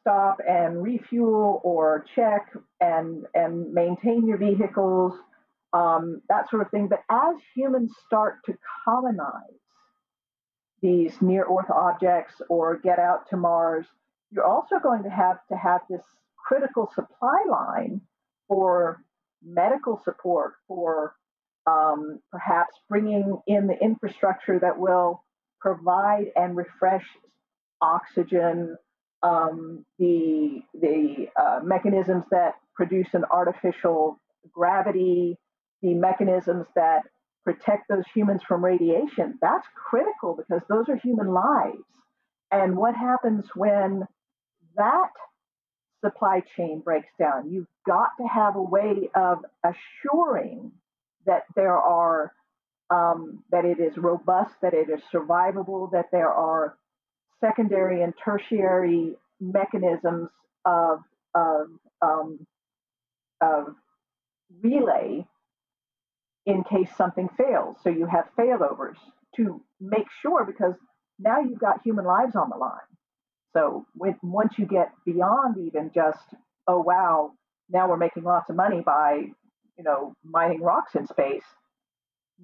stop 0.04 0.38
and 0.46 0.82
refuel 0.82 1.62
or 1.64 2.04
check 2.14 2.52
and, 2.80 3.24
and 3.34 3.72
maintain 3.72 4.26
your 4.26 4.36
vehicles, 4.36 5.14
um, 5.72 6.20
that 6.28 6.50
sort 6.50 6.60
of 6.60 6.70
thing. 6.70 6.88
But 6.88 7.00
as 7.10 7.36
humans 7.56 7.90
start 8.06 8.44
to 8.44 8.54
colonize, 8.84 9.60
these 10.82 11.14
near 11.22 11.44
Earth 11.44 11.70
objects 11.70 12.34
or 12.50 12.78
get 12.78 12.98
out 12.98 13.30
to 13.30 13.38
Mars, 13.38 13.86
you're 14.30 14.44
also 14.44 14.78
going 14.82 15.02
to 15.04 15.08
have 15.08 15.38
to 15.50 15.56
have 15.56 15.80
this 15.88 16.02
critical 16.36 16.90
supply 16.94 17.42
line 17.50 18.02
for 18.48 19.02
medical 19.42 20.02
support, 20.04 20.52
for 20.68 21.14
um, 21.66 22.20
perhaps 22.30 22.76
bringing 22.90 23.40
in 23.46 23.66
the 23.66 23.78
infrastructure 23.82 24.58
that 24.58 24.78
will 24.78 25.24
provide 25.58 26.26
and 26.36 26.54
refresh 26.54 27.06
oxygen, 27.80 28.76
um, 29.24 29.84
the 29.98 30.62
the 30.74 31.26
uh, 31.40 31.60
mechanisms 31.64 32.24
that 32.30 32.54
produce 32.76 33.08
an 33.14 33.24
artificial 33.30 34.20
gravity, 34.52 35.38
the 35.82 35.94
mechanisms 35.94 36.66
that 36.76 37.02
protect 37.44 37.88
those 37.88 38.04
humans 38.14 38.42
from 38.46 38.64
radiation, 38.64 39.38
that's 39.40 39.66
critical 39.74 40.36
because 40.36 40.62
those 40.68 40.88
are 40.88 40.96
human 40.96 41.28
lives. 41.28 41.82
And 42.52 42.76
what 42.76 42.94
happens 42.94 43.46
when 43.54 44.04
that 44.76 45.10
supply 46.04 46.42
chain 46.56 46.82
breaks 46.84 47.08
down? 47.18 47.50
You've 47.50 47.66
got 47.86 48.10
to 48.20 48.26
have 48.26 48.56
a 48.56 48.62
way 48.62 49.08
of 49.14 49.38
assuring 49.64 50.72
that 51.26 51.44
there 51.56 51.76
are 51.76 52.32
um, 52.90 53.42
that 53.50 53.64
it 53.64 53.80
is 53.80 53.96
robust, 53.96 54.52
that 54.60 54.74
it 54.74 54.90
is 54.90 55.00
survivable, 55.12 55.90
that 55.92 56.10
there 56.12 56.30
are 56.30 56.76
secondary 57.40 58.02
and 58.02 58.14
tertiary 58.24 59.16
mechanisms 59.40 60.28
of 60.64 61.00
of, 61.34 61.66
um, 62.00 62.46
of 63.40 63.74
relay 64.62 65.26
in 66.46 66.62
case 66.64 66.90
something 66.96 67.28
fails. 67.36 67.76
So 67.82 67.90
you 67.90 68.06
have 68.06 68.26
failovers 68.38 68.96
to 69.36 69.60
make 69.80 70.06
sure 70.22 70.44
because 70.44 70.74
now 71.18 71.40
you've 71.40 71.58
got 71.58 71.80
human 71.82 72.04
lives 72.04 72.36
on 72.36 72.50
the 72.50 72.56
line. 72.56 72.78
So 73.52 73.86
once 74.22 74.54
you 74.58 74.66
get 74.66 74.90
beyond 75.04 75.58
even 75.58 75.90
just, 75.94 76.24
oh 76.66 76.80
wow, 76.80 77.32
now 77.70 77.88
we're 77.88 77.96
making 77.96 78.24
lots 78.24 78.50
of 78.50 78.56
money 78.56 78.80
by, 78.84 79.26
you 79.78 79.84
know, 79.84 80.14
mining 80.24 80.60
rocks 80.60 80.94
in 80.94 81.06
space. 81.06 81.44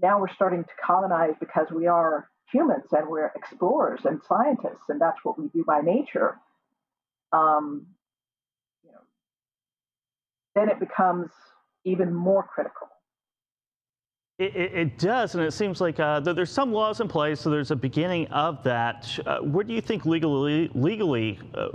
Now 0.01 0.21
we're 0.21 0.33
starting 0.33 0.65
to 0.65 0.71
colonize 0.85 1.35
because 1.41 1.67
we 1.71 1.87
are 1.89 2.29
humans 2.53 2.87
and 2.93 3.09
we're 3.09 3.31
explorers 3.35 4.01
and 4.05 4.21
scientists, 4.27 4.89
and 4.89 5.01
that's 5.01 5.19
what 5.25 5.39
we 5.39 5.49
do 5.49 5.65
by 5.65 5.81
nature. 5.81 6.39
Um, 7.33 7.87
you 8.85 8.93
know, 8.93 9.01
then 10.55 10.69
it 10.69 10.81
becomes 10.81 11.31
even 11.85 12.15
more 12.15 12.43
critical. 12.43 12.89
It, 14.39 14.57
it, 14.57 14.75
it, 14.75 14.99
does, 14.99 15.35
and 15.35 15.45
it 15.45 15.53
seems 15.53 15.83
like 15.83 16.01
uh, 16.01 16.21
there's 16.21 16.51
some 16.51 16.73
laws 16.73 17.01
in 17.01 17.09
place, 17.09 17.41
so 17.41 17.51
there's 17.51 17.71
a 17.71 17.77
beginning 17.77 18.27
of 18.29 18.63
that. 18.65 19.19
Uh, 19.27 19.41
where 19.41 19.65
do 19.65 19.75
you 19.75 19.83
think 19.83 20.07
legally, 20.07 20.71
legally 20.75 21.39
uh, 21.55 21.69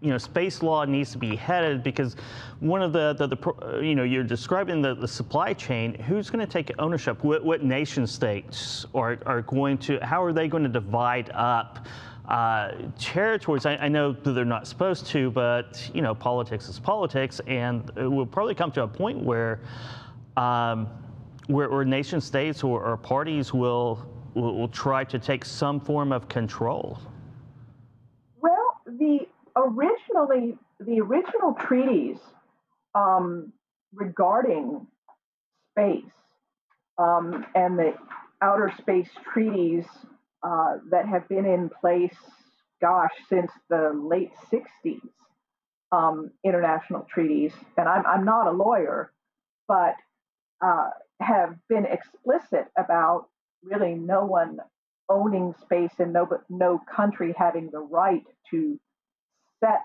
you 0.00 0.08
know, 0.08 0.18
space 0.18 0.62
law 0.62 0.84
needs 0.84 1.12
to 1.12 1.18
be 1.18 1.36
headed 1.36 1.82
because 1.82 2.16
one 2.60 2.80
of 2.80 2.92
the, 2.92 3.12
the, 3.14 3.26
the 3.26 3.80
you 3.82 3.94
know, 3.94 4.02
you're 4.02 4.24
describing 4.24 4.80
the, 4.80 4.94
the 4.94 5.08
supply 5.08 5.52
chain. 5.52 5.94
Who's 5.94 6.30
going 6.30 6.44
to 6.44 6.50
take 6.50 6.72
ownership? 6.78 7.22
What, 7.22 7.44
what 7.44 7.62
nation 7.62 8.06
states 8.06 8.86
are, 8.94 9.18
are 9.26 9.42
going 9.42 9.76
to, 9.78 9.98
how 10.00 10.22
are 10.22 10.32
they 10.32 10.48
going 10.48 10.62
to 10.62 10.70
divide 10.70 11.30
up 11.34 11.86
uh, 12.28 12.72
territories? 12.98 13.66
I, 13.66 13.76
I, 13.76 13.88
know 13.88 14.12
that 14.12 14.32
they're 14.32 14.44
not 14.44 14.66
supposed 14.66 15.06
to, 15.08 15.30
but, 15.32 15.90
you 15.92 16.00
know, 16.00 16.14
politics 16.14 16.68
is 16.68 16.78
politics. 16.78 17.40
And 17.46 17.90
it 17.96 18.10
will 18.10 18.26
probably 18.26 18.54
come 18.54 18.72
to 18.72 18.84
a 18.84 18.88
point 18.88 19.22
where, 19.22 19.60
um, 20.38 20.88
where, 21.48 21.68
where, 21.68 21.84
nation 21.84 22.22
states 22.22 22.62
or, 22.62 22.82
or 22.84 22.96
parties 22.96 23.52
will, 23.52 24.06
will, 24.32 24.56
will 24.56 24.68
try 24.68 25.04
to 25.04 25.18
take 25.18 25.44
some 25.44 25.78
form 25.78 26.10
of 26.10 26.26
control. 26.28 26.98
Well, 28.40 28.80
the 28.86 29.26
originally, 29.56 30.56
the 30.78 31.00
original 31.00 31.54
treaties 31.54 32.18
um, 32.94 33.52
regarding 33.94 34.86
space 35.72 36.12
um, 36.98 37.46
and 37.54 37.78
the 37.78 37.94
outer 38.42 38.72
space 38.78 39.10
treaties 39.32 39.84
uh, 40.42 40.76
that 40.90 41.06
have 41.06 41.28
been 41.28 41.44
in 41.44 41.68
place, 41.68 42.16
gosh, 42.80 43.10
since 43.28 43.50
the 43.68 43.92
late 43.94 44.32
60s, 44.52 45.00
um, 45.92 46.30
international 46.44 47.06
treaties, 47.12 47.52
and 47.76 47.88
I'm, 47.88 48.06
I'm 48.06 48.24
not 48.24 48.46
a 48.46 48.52
lawyer, 48.52 49.12
but 49.66 49.96
uh, 50.64 50.90
have 51.20 51.56
been 51.68 51.86
explicit 51.86 52.66
about 52.76 53.26
really 53.62 53.94
no 53.94 54.24
one 54.24 54.58
owning 55.08 55.54
space 55.60 55.92
and 55.98 56.12
no, 56.12 56.28
no 56.48 56.80
country 56.94 57.34
having 57.36 57.70
the 57.70 57.80
right 57.80 58.24
to 58.50 58.78
set 59.60 59.82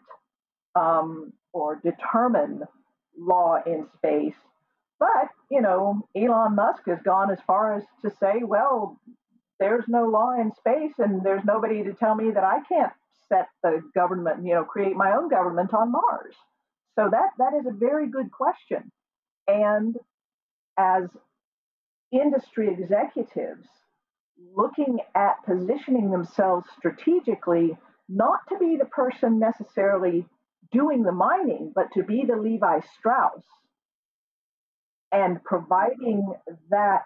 um, 0.75 1.33
or 1.53 1.79
determine 1.83 2.63
law 3.17 3.57
in 3.65 3.87
space. 3.95 4.35
But, 4.99 5.29
you 5.51 5.61
know, 5.61 6.01
Elon 6.15 6.55
Musk 6.55 6.83
has 6.87 6.99
gone 7.03 7.31
as 7.31 7.39
far 7.45 7.75
as 7.75 7.83
to 8.03 8.11
say, 8.19 8.43
well, 8.43 8.99
there's 9.59 9.85
no 9.87 10.05
law 10.05 10.33
in 10.39 10.51
space 10.57 10.93
and 10.97 11.21
there's 11.23 11.43
nobody 11.45 11.83
to 11.83 11.93
tell 11.93 12.15
me 12.15 12.31
that 12.31 12.43
I 12.43 12.59
can't 12.67 12.93
set 13.29 13.47
the 13.63 13.81
government, 13.93 14.45
you 14.45 14.53
know, 14.53 14.63
create 14.63 14.95
my 14.95 15.13
own 15.13 15.29
government 15.29 15.73
on 15.73 15.91
Mars. 15.91 16.35
So 16.95 17.09
that 17.11 17.31
that 17.39 17.53
is 17.59 17.65
a 17.65 17.77
very 17.77 18.09
good 18.09 18.31
question. 18.31 18.91
And 19.47 19.95
as 20.77 21.03
industry 22.11 22.69
executives 22.69 23.67
looking 24.55 24.99
at 25.15 25.43
positioning 25.45 26.11
themselves 26.11 26.67
strategically 26.77 27.77
not 28.07 28.39
to 28.49 28.57
be 28.57 28.77
the 28.77 28.85
person 28.85 29.39
necessarily 29.39 30.25
doing 30.71 31.03
the 31.03 31.11
mining, 31.11 31.71
but 31.73 31.87
to 31.93 32.03
be 32.03 32.23
the 32.27 32.35
Levi 32.35 32.81
Strauss. 32.97 33.43
And 35.11 35.43
providing 35.43 36.33
that 36.69 37.05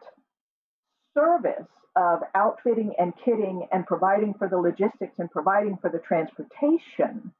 service 1.13 1.67
of 1.95 2.19
outfitting 2.33 2.93
and 2.97 3.13
kitting 3.25 3.67
and 3.71 3.85
providing 3.85 4.33
for 4.33 4.47
the 4.47 4.57
logistics 4.57 5.19
and 5.19 5.29
providing 5.29 5.77
for 5.77 5.89
the 5.89 5.99
transportation, 5.99 7.33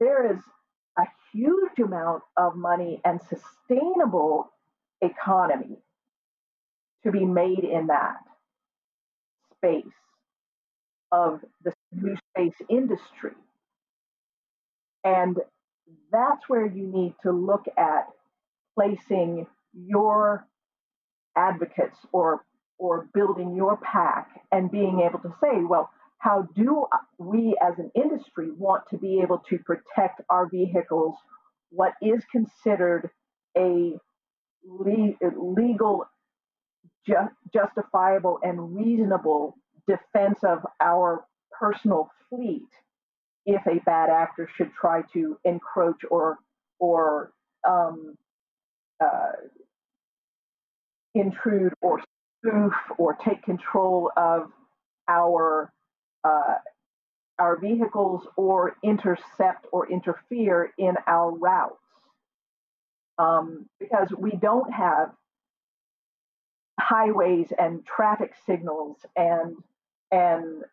there 0.00 0.32
is 0.32 0.38
a 0.98 1.04
huge 1.32 1.78
amount 1.78 2.22
of 2.36 2.56
money 2.56 3.00
and 3.04 3.20
sustainable 3.22 4.50
economy 5.02 5.78
to 7.04 7.12
be 7.12 7.24
made 7.24 7.64
in 7.64 7.88
that 7.88 8.16
space 9.56 9.84
of 11.12 11.40
the 11.62 11.72
new 11.96 12.16
space 12.30 12.54
industry. 12.68 13.32
And 15.04 15.38
that's 16.10 16.48
where 16.48 16.66
you 16.66 16.86
need 16.86 17.14
to 17.22 17.32
look 17.32 17.66
at 17.76 18.06
placing 18.74 19.46
your 19.72 20.46
advocates 21.36 21.98
or 22.12 22.44
or 22.78 23.08
building 23.14 23.54
your 23.54 23.76
pack 23.78 24.28
and 24.50 24.70
being 24.70 25.00
able 25.00 25.18
to 25.20 25.32
say, 25.40 25.62
well, 25.62 25.90
how 26.18 26.48
do 26.56 26.86
we 27.18 27.56
as 27.62 27.74
an 27.78 27.90
industry 27.94 28.50
want 28.58 28.82
to 28.90 28.98
be 28.98 29.20
able 29.20 29.38
to 29.48 29.58
protect 29.58 30.20
our 30.28 30.48
vehicles? 30.48 31.14
What 31.70 31.92
is 32.02 32.22
considered 32.32 33.10
a 33.56 33.96
legal, 34.66 36.04
ju- 37.06 37.30
justifiable, 37.52 38.38
and 38.42 38.74
reasonable 38.74 39.56
defense 39.86 40.38
of 40.42 40.60
our 40.80 41.24
personal 41.58 42.10
fleet 42.28 42.68
if 43.46 43.66
a 43.66 43.80
bad 43.84 44.10
actor 44.10 44.48
should 44.56 44.72
try 44.72 45.02
to 45.12 45.38
encroach 45.44 46.02
or 46.10 46.38
or 46.78 47.32
um, 47.68 48.16
uh, 49.02 49.32
intrude 51.14 51.72
or 51.80 52.00
spoof 52.38 52.72
or 52.98 53.16
take 53.24 53.42
control 53.42 54.10
of 54.16 54.50
our 55.08 55.72
uh, 56.24 56.54
our 57.38 57.58
vehicles 57.58 58.26
or 58.36 58.76
intercept 58.82 59.66
or 59.72 59.90
interfere 59.90 60.72
in 60.78 60.94
our 61.06 61.30
routes. 61.30 61.76
Um, 63.18 63.68
because 63.78 64.08
we 64.16 64.32
don't 64.32 64.72
have 64.72 65.12
highways 66.80 67.52
and 67.58 67.84
traffic 67.86 68.32
signals 68.46 68.96
and 69.16 69.56
and 70.10 70.64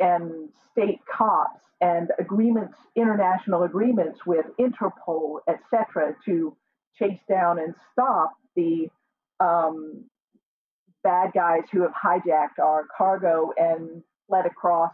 and 0.00 0.48
state 0.72 1.00
cops 1.10 1.60
and 1.80 2.10
agreements, 2.18 2.74
international 2.96 3.62
agreements 3.62 4.20
with 4.26 4.46
Interpol, 4.58 5.38
etc., 5.48 6.14
to 6.24 6.56
chase 6.98 7.20
down 7.28 7.58
and 7.58 7.74
stop 7.92 8.32
the 8.56 8.88
um, 9.40 10.04
bad 11.04 11.30
guys 11.32 11.62
who 11.70 11.82
have 11.82 11.92
hijacked 11.92 12.58
our 12.62 12.86
cargo 12.96 13.52
and 13.56 14.02
fled 14.26 14.46
across 14.46 14.92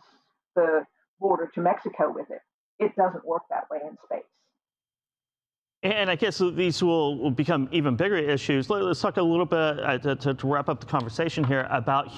the 0.55 0.85
border 1.19 1.51
to 1.55 1.61
Mexico 1.61 2.13
with 2.13 2.31
it. 2.31 2.41
It 2.79 2.95
doesn't 2.97 3.25
work 3.25 3.43
that 3.51 3.71
way 3.71 3.79
in 3.83 3.97
space. 4.05 4.25
And 5.83 6.11
I 6.11 6.17
guess 6.17 6.39
these 6.39 6.83
will, 6.83 7.31
become 7.31 7.69
even 7.71 7.95
bigger 7.95 8.17
issues. 8.17 8.71
Let's 8.71 9.03
talk 9.03 9.19
a 9.19 9.23
little 9.23 9.45
bit 9.45 9.59
uh, 9.59 9.99
to, 9.99 10.35
to, 10.35 10.47
wrap 10.47 10.71
up 10.71 10.81
the 10.81 10.87
conversation 10.87 11.45
here 11.45 11.67
about 11.71 12.11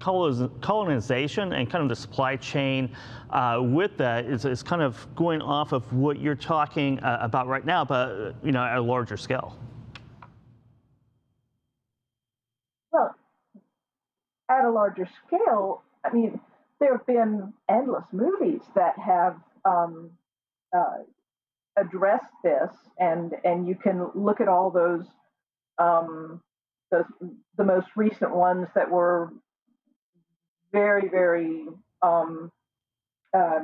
colonization 0.00 1.52
and 1.52 1.70
kind 1.70 1.82
of 1.82 1.88
the 1.88 1.96
supply 1.96 2.36
chain 2.36 2.94
uh, 3.30 3.58
with 3.60 3.96
that 3.98 4.24
is, 4.24 4.44
is, 4.44 4.62
kind 4.62 4.82
of 4.82 5.06
going 5.14 5.40
off 5.42 5.72
of 5.72 5.92
what 5.92 6.18
you're 6.18 6.34
talking 6.34 6.98
uh, 7.00 7.18
about 7.20 7.46
right 7.46 7.64
now, 7.64 7.84
but 7.84 8.34
you 8.42 8.50
know 8.50 8.64
at 8.64 8.76
a 8.76 8.80
larger 8.80 9.16
scale. 9.16 9.56
Well, 12.92 13.14
at 14.50 14.64
a 14.64 14.70
larger 14.70 15.08
scale, 15.26 15.82
I 16.04 16.12
mean, 16.12 16.40
there 16.80 16.96
have 16.96 17.06
been 17.06 17.52
endless 17.68 18.04
movies 18.10 18.62
that 18.74 18.98
have 18.98 19.36
um, 19.64 20.10
uh, 20.76 21.04
addressed 21.76 22.24
this, 22.42 22.70
and 22.98 23.34
and 23.44 23.68
you 23.68 23.74
can 23.74 24.10
look 24.14 24.40
at 24.40 24.48
all 24.48 24.70
those. 24.70 25.04
Um, 25.78 26.40
those, 26.90 27.04
the 27.56 27.64
most 27.64 27.86
recent 27.96 28.34
ones 28.34 28.66
that 28.74 28.90
were 28.90 29.32
very, 30.72 31.08
very 31.08 31.66
um, 32.02 32.50
uh, 33.36 33.60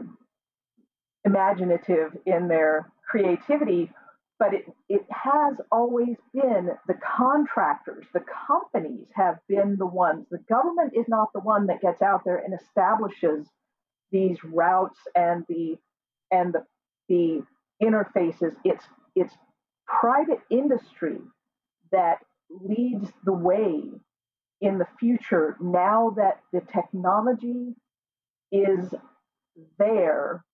imaginative 1.25 2.17
in 2.27 2.49
their 2.49 2.91
creativity, 3.09 3.91
but 4.39 4.53
it, 4.53 4.67
it 4.89 5.03
has 5.11 5.57
always 5.73 6.17
been 6.35 6.71
the 6.87 6.95
contractors, 7.17 8.05
the 8.13 8.25
companies 8.47 9.07
have 9.15 9.39
been 9.49 9.77
the 9.79 9.87
ones. 9.87 10.27
The 10.31 10.43
government 10.49 10.93
is 10.95 11.07
not 11.09 11.33
the 11.33 11.41
one 11.41 11.67
that 11.69 11.81
gets 11.81 12.03
out 12.03 12.23
there 12.25 12.37
and 12.37 12.55
establishes 12.59 13.47
these 14.13 14.37
routes 14.45 14.99
and 15.15 15.45
the 15.49 15.79
and 16.31 16.55
the, 16.55 16.65
the 17.09 17.43
interfaces. 17.83 18.55
It's 18.65 18.85
it's 19.15 19.35
private 19.87 20.41
industry 20.51 21.19
that 21.93 22.19
leads 22.51 23.09
the 23.25 23.33
way 23.33 23.83
in 24.61 24.79
the 24.79 24.87
future, 24.99 25.57
now 25.61 26.15
that 26.17 26.41
the 26.53 26.63
technology 26.73 27.75
is 28.51 28.95
there 29.79 30.45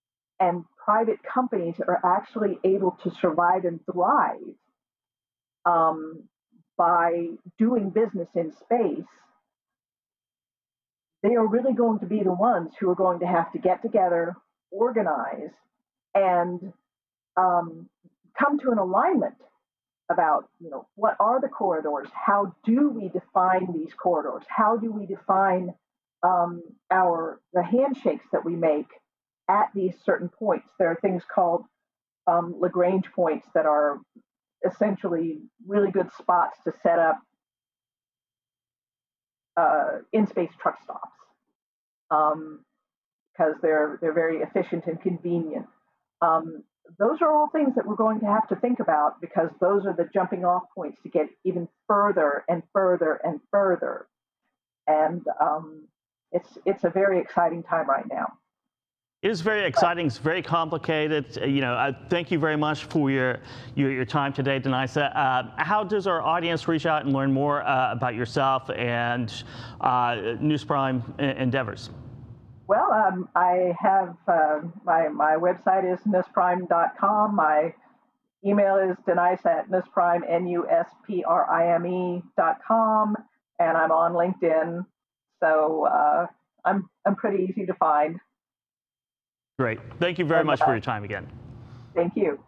and 0.41 0.65
private 0.85 1.23
companies 1.23 1.77
are 1.87 2.01
actually 2.05 2.59
able 2.65 2.99
to 3.03 3.11
survive 3.21 3.65
and 3.65 3.81
thrive 3.91 4.39
um, 5.65 6.25
by 6.77 7.29
doing 7.59 7.91
business 7.91 8.29
in 8.35 8.53
space, 8.53 9.07
they 11.23 11.37
are 11.37 11.47
really 11.47 11.73
going 11.73 12.01
to 12.01 12.07
be 12.07 12.23
the 12.23 12.33
ones 12.33 12.73
who 12.81 12.91
are 12.91 12.97
going 12.97 13.21
to 13.21 13.27
have 13.27 13.53
to 13.53 13.59
get 13.59 13.81
together, 13.83 14.35
organize, 14.73 15.51
and 16.15 16.73
um, 17.37 17.89
come 18.37 18.59
to 18.59 18.71
an 18.71 18.79
alignment 18.79 19.37
about 20.13 20.49
you 20.61 20.71
know 20.71 20.87
what 20.95 21.17
are 21.19 21.41
the 21.41 21.49
corridors 21.49 22.09
how 22.13 22.55
do 22.65 22.91
we 22.91 23.09
define 23.09 23.73
these 23.73 23.93
corridors 23.95 24.45
how 24.49 24.77
do 24.77 24.93
we 24.93 25.07
define 25.07 25.75
um, 26.23 26.63
our 26.91 27.41
the 27.53 27.63
handshakes 27.63 28.27
that 28.33 28.45
we 28.45 28.55
make 28.55 28.87
at 29.49 29.69
these 29.75 29.95
certain 30.05 30.29
points. 30.29 30.69
There 30.79 30.91
are 30.91 30.99
things 31.01 31.23
called 31.33 31.65
um, 32.27 32.55
Lagrange 32.59 33.07
points 33.15 33.47
that 33.55 33.67
are 33.67 33.99
essentially 34.65 35.41
really 35.67 35.91
good 35.91 36.11
spots 36.19 36.59
to 36.65 36.73
set 36.83 36.99
up 36.99 37.19
uh, 39.57 39.99
in-space 40.13 40.53
truck 40.61 40.83
stops 40.83 41.11
um, 42.11 42.61
because 43.33 43.55
they're 43.61 43.99
they're 44.01 44.13
very 44.13 44.39
efficient 44.39 44.87
and 44.87 45.01
convenient. 45.01 45.67
Um, 46.21 46.63
those 46.99 47.21
are 47.23 47.33
all 47.33 47.49
things 47.49 47.75
that 47.75 47.87
we're 47.87 47.95
going 47.97 48.21
to 48.21 48.27
have 48.27 48.49
to 48.49 48.57
think 48.57 48.81
about 48.81 49.21
because 49.21 49.51
those 49.61 49.87
are 49.87 49.93
the 49.95 50.09
jumping 50.13 50.45
off 50.45 50.63
points 50.75 50.99
to 51.03 51.09
get 51.09 51.29
even 51.45 51.69
further 51.89 52.45
and 52.49 52.63
further 52.73 53.21
and 53.25 53.41
further. 53.51 54.07
And 54.87 55.25
um, 55.41 55.85
it's 56.33 56.59
it's 56.67 56.85
a 56.85 56.91
very 56.91 57.21
exciting 57.21 57.63
time 57.63 57.89
right 57.89 58.07
now. 58.09 58.27
It 59.23 59.31
is 59.31 59.41
very 59.41 59.65
exciting. 59.65 60.09
It's 60.09 60.19
very 60.19 60.43
complicated. 60.43 61.39
Uh, 61.41 61.45
You 61.45 61.61
know, 61.61 61.75
uh, 61.75 61.93
thank 62.09 62.33
you 62.33 62.41
very 62.41 62.57
much 62.57 62.85
for 62.87 63.09
your 63.11 63.39
your, 63.77 63.93
your 63.93 64.05
time 64.05 64.33
today, 64.33 64.59
Denisa. 64.59 65.13
Uh, 65.15 65.45
how 65.59 65.85
does 65.85 66.09
our 66.09 66.21
audience 66.21 66.67
reach 66.67 66.87
out 66.87 67.05
and 67.05 67.13
learn 67.15 67.33
more 67.33 67.63
uh, 67.63 67.93
about 67.93 68.17
yourself 68.17 68.69
and 68.71 69.45
uh, 69.81 70.15
NüsPrime 70.43 71.03
e- 71.21 71.41
endeavors? 71.41 71.91
Well, 72.73 72.91
um, 72.91 73.29
I 73.37 73.75
have 73.79 74.17
uh, 74.27 74.61
my 74.83 75.09
my 75.09 75.37
website 75.37 75.85
is 75.93 76.01
nusprime.com. 76.07 77.37
My 77.37 77.75
email 78.47 78.77
is 78.77 78.97
denise 79.05 79.45
at 79.45 79.69
nusprime 79.69 80.23
n 80.27 80.47
u 80.47 80.67
s 80.67 80.87
p 81.07 81.23
r 81.23 81.45
i 81.51 81.75
m 81.75 81.85
e 81.85 82.23
dot 82.35 82.61
com, 82.67 83.15
and 83.59 83.77
I'm 83.77 83.93
on 83.93 84.13
LinkedIn. 84.15 84.87
So 85.41 85.85
uh, 85.85 86.29
I'm 86.65 86.89
I'm 87.05 87.15
pretty 87.15 87.45
easy 87.45 87.67
to 87.67 87.75
find. 87.75 88.19
Great. 89.59 89.79
Thank 90.01 90.19
you 90.19 90.25
very 90.25 90.41
And, 90.41 90.47
much 90.47 90.61
for 90.61 90.71
your 90.71 90.81
time 90.81 91.05
again. 91.05 91.27
Thank 91.95 92.17
you. 92.17 92.43